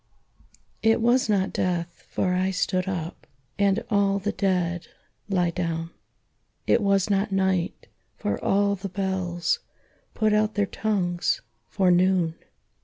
[0.01, 0.61] XXXV.
[0.81, 3.27] It was not death, for I stood up,
[3.59, 4.87] And all the dead
[5.29, 5.91] lie down;
[6.65, 7.85] It was not night,
[8.15, 9.59] for all the bells
[10.15, 12.33] Put out their tongues, for noon.